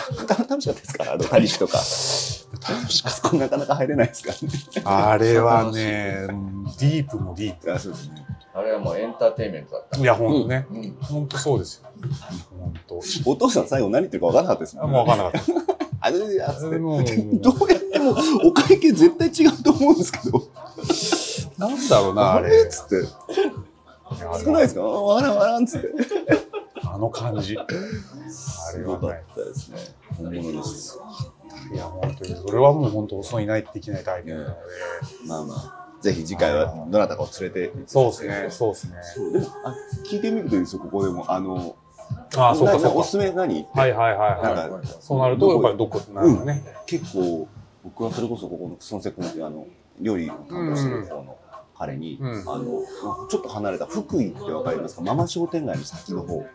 [0.47, 1.03] 楽しかったですか？
[1.05, 1.77] ら、あの、タリシとか。
[1.77, 4.53] 楽しあそこなかなか入れないですからね。
[5.11, 6.27] あれはね
[6.79, 7.73] ディープもディープ。
[7.73, 8.25] あそうですね。
[8.53, 9.99] あれはもうエンターテインメントだった。
[9.99, 10.65] いや本当ね。
[10.71, 10.97] うん。
[11.01, 11.89] 本当そうですよ。
[12.59, 13.01] 本当。
[13.31, 15.75] お父さん最後何言ってるか分からなかったですもん、もう分かんなかった。
[16.01, 18.11] あれで、あつってもうどうやっても
[18.45, 20.41] お会計絶対違うと思うんですけど、
[21.57, 23.05] なんだろうなああれれっつって、
[24.43, 24.81] 少ないですか？
[24.81, 25.87] あわらんわらんっつって。
[26.99, 27.57] あの感じ。
[27.57, 27.65] あ
[28.77, 29.77] れはかったですね。
[30.17, 30.99] 本物です。
[31.73, 34.55] いや本当にそれはもう本当遅いないとできないタイプなので。
[35.25, 37.73] まあまあ、ぜひ次回はどなたかを連れて。
[37.87, 38.47] そうですね。
[38.49, 38.97] そうですね。
[39.63, 39.73] あ
[40.11, 41.31] 聞いてみるといいですよ、ここでも。
[41.31, 41.77] あの、
[42.35, 43.03] ああそうかそうか。
[43.05, 46.63] すすめ何はいはいはいなんはいかそうなるとやっぱりどこなるかね。
[46.85, 47.47] 結構、
[47.85, 49.67] 僕はそれこそここのそのセコンあの
[50.01, 51.37] 料理を担当してる方の
[51.79, 52.29] 彼に、うん。
[52.41, 52.83] あの
[53.29, 55.01] ちょっと離れた福井ってわかりますか？
[55.01, 56.45] ママ商店街の先の方、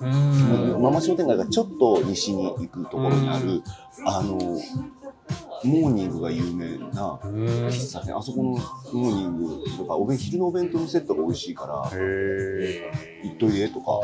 [0.00, 3.62] うママ商店街がちょっと西に行くところにある、
[4.06, 4.38] あの
[5.62, 8.16] モーニングが有名な喫茶店。
[8.16, 12.90] あそこのモーニングとかお弁昼のお弁当のセットが美味しいからえ。
[13.24, 14.00] 行っといでとか。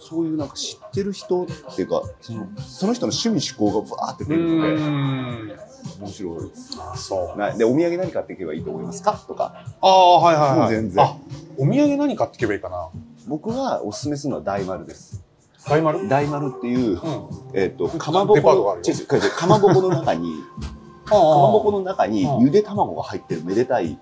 [0.00, 5.67] そういうなんか知ってる人っていうかそのその人の趣味思考がバーってうくるので。
[6.00, 6.48] 面白い。
[6.48, 7.38] ですあ、そう。
[7.38, 9.12] なでお土産何買っていけばいいと思いますか？
[9.26, 9.64] とか。
[9.80, 10.70] ああ、はいはいはい。
[10.74, 11.04] 全然。
[11.04, 11.16] あ、
[11.56, 12.88] お土産何買っていけばいいかな？
[13.26, 15.22] 僕がおすすめするのは大丸です。
[15.68, 16.08] 大丸？
[16.08, 17.00] 大丸っていう、うん。
[17.54, 18.74] えっとかまぼこ
[19.36, 20.30] かまぼこの中に
[21.04, 22.44] かかまぼこの中にうん。
[22.44, 23.98] ゆで卵が入ってるめでたい。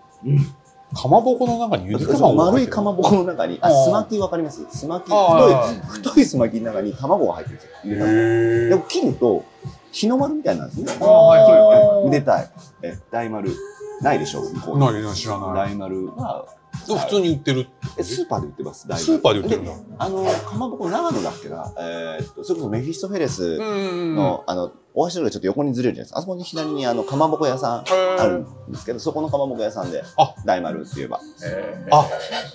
[0.94, 3.85] かまぼこの中にゆで卵が入ってる丸いかまぼこの中にあうん。
[3.85, 4.64] すまきわかります？
[4.70, 5.05] すまき。
[5.11, 9.44] あ太い太いすまきの中に卵が入ってるんですよでも切ると
[9.92, 10.92] 日の丸みたいなんですね。
[11.01, 12.51] あはいはいめでたい
[12.83, 13.51] え大丸。
[14.03, 14.81] ないでしょ向こうに。
[14.81, 15.55] ないない知らない。
[15.72, 16.46] 大丸は
[16.77, 17.66] 普通に売ってる。
[17.96, 19.05] えスーパーで売ってます大丸。
[19.05, 19.72] スーパーで売ってるんだ。
[19.99, 21.72] あのかまぼこ長野だっけな？
[21.79, 26.19] えーっとそれこそメフィストフェレスんの、あの、大橋のがちょっと横にずれるじゃないですか。
[26.21, 27.85] あそこに左にあの、かまぼこ屋さん
[28.19, 32.09] あるんですけど、そこのかまぼこ屋さんで、あ大丸って言えばえあ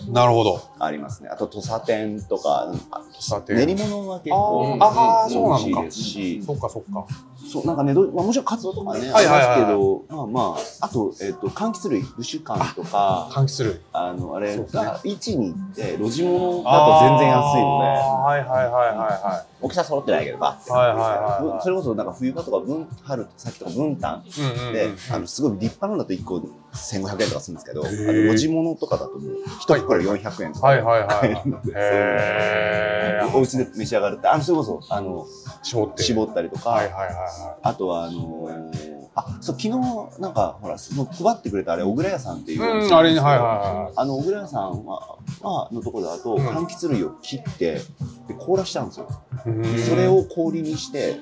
[0.10, 0.60] なるほど。
[0.80, 1.30] ありますね。
[1.30, 3.54] あと、土佐店とか、あさて。
[3.54, 7.06] 練り物は結構あーあーそうなのか美味しいですし、そっかそっか。
[7.52, 13.80] そう、なんかね、どうまあ、もちろんカツオとかね、はいはいはいありますけど、まあまあ、あと、えっ、と、柑橘類、ブシュカンとか、柑橘類。
[13.94, 20.72] あの、あれが、市に行って、路地物だと全然安いので、はいはいはいは大きさ揃ってないけどはい。
[20.72, 21.62] はいはいはいはい。
[21.62, 26.38] それこそなんか冬場とか文春先とか文旦うんうんで、うんあのすごい立派なのだと1個
[26.74, 27.92] 1500円とかするんですけど、あの
[28.34, 29.22] 路地物とかだともう
[29.68, 35.26] 1袋400円とかはいはいはい買えるので、お家で召し上がるって、あのそれこそあの
[35.64, 36.04] 絞って。
[36.04, 42.56] 絞ったりとか、はいはいはいはあとはあのーあそう昨日なんかほらその配ってくれたあれ小倉屋さんってい。
[42.56, 47.82] いううん、あれね、はいはいあの小倉屋さんは、まあのところだとうん柑橘類を切って
[48.28, 49.06] で凍らしちゃうんですよ。
[49.08, 49.80] はい。
[49.80, 51.18] それを氷にして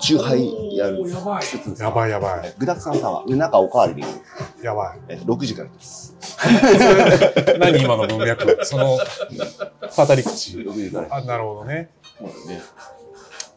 [0.00, 1.02] チューハイやる
[1.40, 2.54] 季節ですやばいやばい。
[2.58, 4.10] 具だくさんサワーで中おかわりできる
[4.62, 5.00] やばい。
[5.08, 6.14] え6時からです
[7.58, 8.58] 何今の文脈？
[8.66, 10.58] その、語り口。
[10.58, 11.90] 6時からあ、なるほどね。
[12.20, 12.60] もうね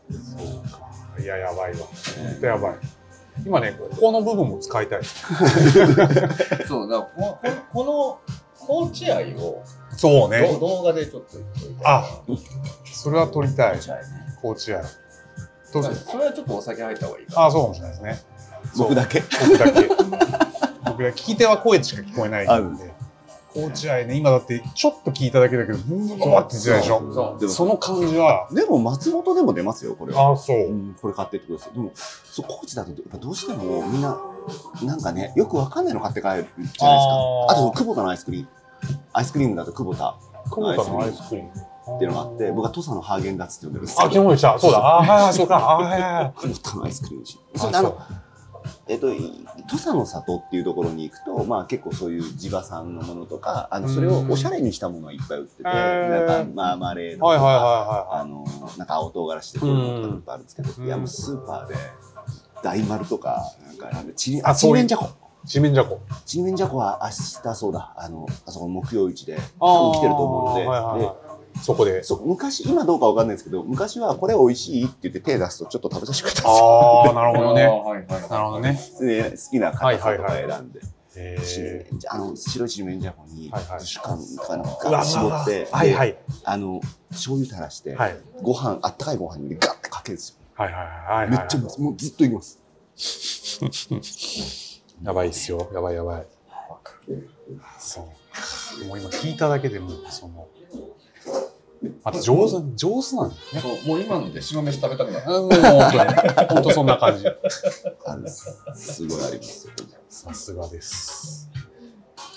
[0.09, 1.21] そうか。
[1.21, 1.79] いや、やばいわ。
[1.79, 2.75] ほんとやばい。
[3.43, 4.99] 今ね、ここの部分も使いたい。
[5.01, 7.39] ー そうだここ
[7.73, 8.19] この
[8.65, 9.63] コーチ愛をど
[9.97, 10.57] そうね。
[10.59, 12.05] 動画でちょっと撮りたいなあ
[12.93, 13.79] それは撮りたい。
[13.79, 14.03] じゃあね
[14.41, 14.81] コーチ愛。
[15.73, 15.93] どうぞ。
[15.93, 18.23] それはちょっとお酒入った方がいいかあ、そうかもしれないですね。
[18.77, 19.87] 僕だけ僕だけ。
[19.87, 20.19] 僕だ
[20.95, 21.03] け。
[21.09, 22.94] 聞き手は声しか聞こえないんで。
[23.55, 26.99] コーチ愛ね、今だってちょっと聞いただけだけど、ブーバーって言ってたでしょ？
[27.13, 30.73] そうでもその感じは、でも松本でも出ますよこれは、あ、そうう。
[30.73, 34.19] ん、これ買ってってくださいでもそう高知だとやっぱどうしてもみんな
[34.83, 38.47] なんかねよくわかんないの買って帰るじゃないですかあーあと久保田のアイスクリーム
[39.13, 40.15] アイスクリームだと久保田
[40.49, 41.51] 久保田のアイスクリーム。
[41.87, 44.57] っていうのがあって僕は土佐のハーゲンダッツって呼んでるんですけあ、ど昨日でした。
[44.57, 44.79] そうだ。
[44.79, 45.57] あ、はいはい、そうか。
[45.57, 46.33] あ、はいはいはい。
[46.35, 47.99] 久保田のアイスクリームそれであの
[48.87, 58.45] えっと、い土佐の里っていうところに行くと、まあ結構そういう地場産のものとか、あの、それをおしゃれにしたものはいっぱい売ってて、なんかマーマレードとか、あの、
[58.77, 60.85] なんか青唐辛子でこういうのとかいっぱいあるんですけど、うん。
[60.85, 61.75] いやもうスーパーで、
[62.63, 65.09] 大丸とか、なんか、ちり、あ、ちりめんじゃこ。
[65.45, 66.01] ちめんじゃこ。
[66.25, 67.09] ちりめんじゃこは明
[67.43, 71.24] 日そうだ、あの、あそこの木曜市で、あ多分来てると思うので、ではい。
[71.61, 72.03] そこで。
[72.03, 77.03] そう、昔、今どうかわかんないですけど、昔はこれ美味しいって言って手出すとちょっと食べさせてくれたんですよ。
[77.05, 77.63] ああ、なるほどね。
[77.63, 78.79] はいはいはいなるほどね。
[78.99, 80.81] で好きな硬さとか選んで。
[81.17, 81.87] へちりえ。
[81.91, 86.21] めんじゃあの白いちりめんじゃこにはいはいブシュカンかなんか絞って、はいはいで。
[86.43, 88.17] あの醤油垂らして、はい。
[88.41, 90.35] ご飯あったかいご飯にガッてかけるんですよ。
[90.55, 91.29] はいはいはいはい。
[91.29, 91.81] めっちゃうまいです。
[91.81, 92.59] もうずっといきます。
[95.03, 95.69] やばいっすよ。
[95.73, 96.25] やばいやばい。
[97.79, 98.07] そ
[98.81, 98.85] う。
[98.85, 100.47] もう今聞いただけでも、その、
[102.03, 103.61] あと上手、上手なんですね。
[103.61, 107.27] そうもう今ので白飯食べたくなるうんもう本当に、本当そんな感じ。
[107.27, 108.57] あるす。
[108.75, 109.73] すごいありますよ。
[110.09, 111.49] さすがです。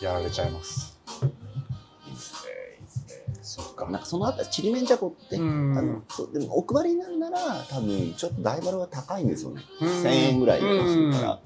[0.03, 0.99] やられちゃいます。
[1.23, 3.85] いいですねいいですねそっか。
[3.91, 7.39] なんかそのあたりちりめんじゃこって、うんあのそうでもお配りになるなら
[7.71, 9.63] 多分ちょっと大丸は高いんですよね。
[9.81, 11.41] うん1000円ぐらいするから。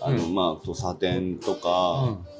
[0.00, 2.37] あのうんまあ土佐店とか、うん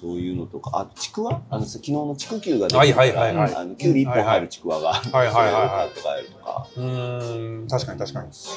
[0.00, 1.42] そういうのとか、あとちくわ？
[1.50, 6.66] あの昨日のちくきゅうが出てはいはいはいはいあのきゅうり1本入るちくわが、はいはいはいはいそれを買って帰るとか。
[6.76, 8.32] うーん、確かに確かに。
[8.32, 8.48] し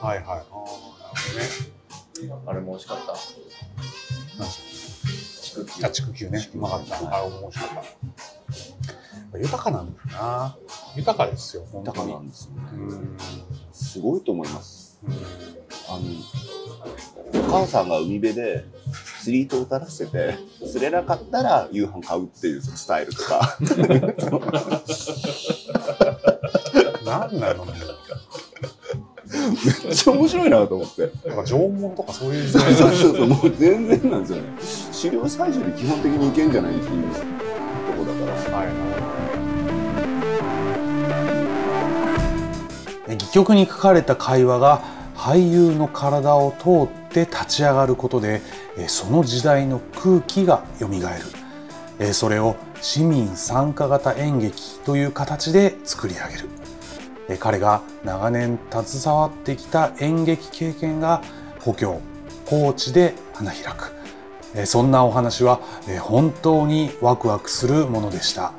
[0.00, 0.26] はいはい。
[0.26, 0.62] ああ、なるほ
[2.22, 2.40] どね。
[2.46, 3.14] あれも美味しかった
[4.38, 6.48] 何でしチクキたあ、畜球ね。
[6.54, 7.16] うまかった。
[7.16, 7.84] あ、面白かっ
[9.32, 9.38] た。
[9.38, 10.56] 豊かなんだな。
[10.96, 11.98] 豊かですよ、本当に。
[11.98, 12.62] 豊かなんですよね。
[12.72, 13.16] うん。
[13.72, 15.00] すごいと思います。
[15.04, 15.12] うん
[15.88, 16.04] あの、
[17.48, 18.64] お母さんが海辺で
[19.22, 23.58] 釣り糸を垂らしてて、釣れなかったら夕飯買うっていうスタイルとか、
[27.04, 27.72] なんなのめ
[29.92, 31.12] っちゃ面白いなと思って。
[31.28, 34.48] なんか縄文とかそういう時そう代そうそうそう、もう全然なんですよね。
[35.02, 37.20] 狩猟採取で基本的にいけんじゃないっていうと
[37.98, 38.56] こだから。
[38.58, 38.68] はい
[43.08, 44.82] え戯曲に書かれた会話が
[45.16, 48.42] 俳優の体を通って立ち上がることで
[48.76, 51.24] えその時代の空気がよみがえる
[51.98, 56.48] えそれを市民参加型演劇という形で作り上げる。
[57.28, 61.22] え彼が長年携わってきた演劇経験が
[61.60, 62.00] 故郷
[62.46, 63.92] 高知で花開く。
[64.54, 68.52] えそんなお話はえ本当にワクワクするものでした。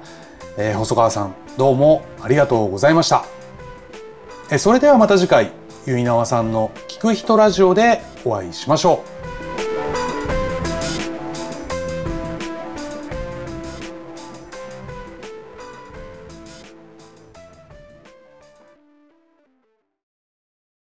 [0.58, 3.26] え細川さんどうもありがとうございました。
[4.52, 5.52] えそれではまた次回
[5.88, 9.21] 結菜さんの聞く人ラジオでお会いしましょう。